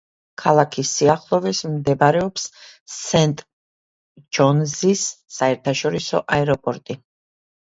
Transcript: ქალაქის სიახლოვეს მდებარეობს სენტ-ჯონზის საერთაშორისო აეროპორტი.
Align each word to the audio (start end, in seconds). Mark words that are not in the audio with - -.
ქალაქის 0.41 0.93
სიახლოვეს 0.99 1.59
მდებარეობს 1.73 2.47
სენტ-ჯონზის 2.95 5.05
საერთაშორისო 5.37 6.25
აეროპორტი. 6.39 6.99